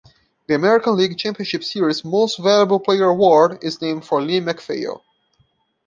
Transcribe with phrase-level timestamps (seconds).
[0.47, 5.03] The American League Championship Series Most Valuable Player Award is named for Lee MacPhail.